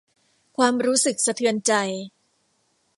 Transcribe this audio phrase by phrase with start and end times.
[0.57, 1.73] ความรู้สึกสะเทือนใจ